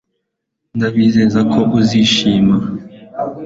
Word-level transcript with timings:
Ndabizeza 0.77 1.39
ko 1.51 1.59
uzishima 1.79 2.55